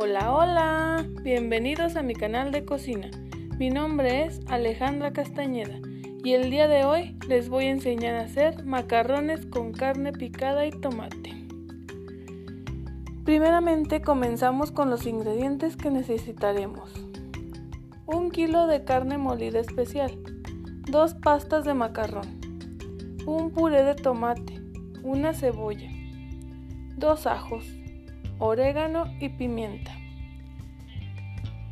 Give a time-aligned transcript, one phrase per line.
[0.00, 3.10] Hola, hola, bienvenidos a mi canal de cocina.
[3.58, 5.80] Mi nombre es Alejandra Castañeda
[6.22, 10.66] y el día de hoy les voy a enseñar a hacer macarrones con carne picada
[10.66, 11.34] y tomate.
[13.24, 16.92] Primeramente comenzamos con los ingredientes que necesitaremos.
[18.06, 20.16] Un kilo de carne molida especial,
[20.88, 22.38] dos pastas de macarrón,
[23.26, 24.62] un puré de tomate,
[25.02, 25.90] una cebolla,
[26.96, 27.64] dos ajos,
[28.38, 29.92] orégano y pimienta.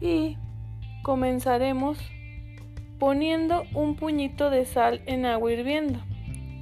[0.00, 0.36] Y
[1.02, 1.98] comenzaremos
[2.98, 6.00] poniendo un puñito de sal en agua hirviendo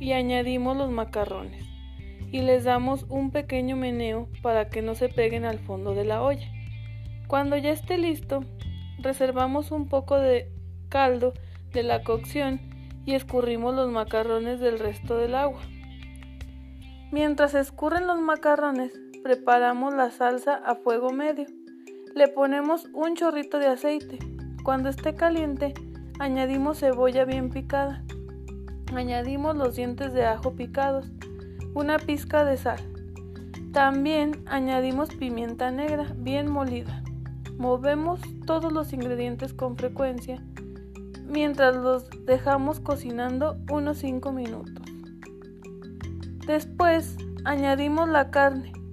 [0.01, 1.65] y añadimos los macarrones
[2.35, 6.21] y les damos un pequeño meneo para que no se peguen al fondo de la
[6.21, 6.49] olla.
[7.29, 8.45] Cuando ya esté listo,
[8.99, 10.51] reservamos un poco de
[10.89, 11.33] caldo
[11.73, 12.61] de la cocción
[13.07, 15.61] y escurrimos los macarrones del resto del agua.
[17.13, 18.93] Mientras escurren los macarrones,
[19.25, 21.47] preparamos la salsa a fuego medio.
[22.15, 24.19] Le ponemos un chorrito de aceite.
[24.63, 25.73] Cuando esté caliente,
[26.19, 28.05] añadimos cebolla bien picada.
[28.95, 31.11] Añadimos los dientes de ajo picados,
[31.73, 32.79] una pizca de sal.
[33.73, 37.03] También añadimos pimienta negra bien molida.
[37.57, 40.45] Movemos todos los ingredientes con frecuencia
[41.27, 44.85] mientras los dejamos cocinando unos 5 minutos.
[46.47, 48.84] Después añadimos la carne.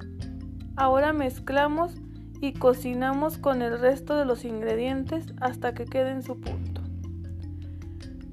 [0.76, 1.94] Ahora mezclamos
[2.40, 6.82] y cocinamos con el resto de los ingredientes hasta que quede en su punto.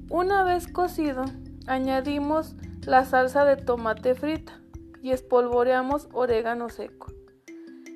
[0.09, 1.25] Una vez cocido,
[1.67, 4.59] añadimos la salsa de tomate frita
[5.03, 7.07] y espolvoreamos orégano seco.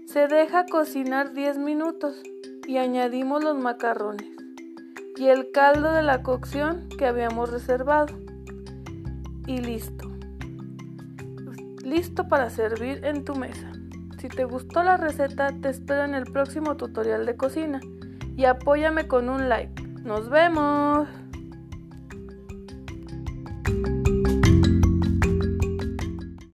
[0.05, 2.21] Se deja cocinar 10 minutos
[2.67, 4.27] y añadimos los macarrones
[5.17, 8.16] y el caldo de la cocción que habíamos reservado.
[9.47, 10.09] Y listo.
[11.83, 13.71] Listo para servir en tu mesa.
[14.23, 17.81] Si te gustó la receta, te espero en el próximo tutorial de cocina
[18.38, 19.83] y apóyame con un like.
[20.02, 21.09] ¡Nos vemos!